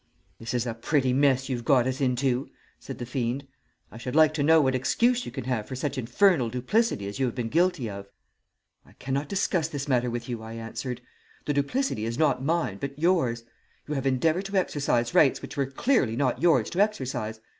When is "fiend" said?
3.05-3.45